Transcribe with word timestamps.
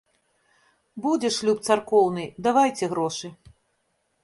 Будзе 1.05 1.29
шлюб 1.35 1.61
царкоўны, 1.69 2.25
давайце 2.49 2.85
грошы. 2.95 3.27